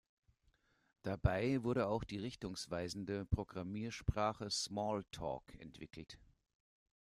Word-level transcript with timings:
Dabei 1.03 1.61
wurde 1.63 1.85
auch 1.87 2.03
die 2.03 2.17
richtungsweisende 2.17 3.23
Programmiersprache 3.25 4.49
Smalltalk 4.49 5.53
entwickelt. 5.59 6.17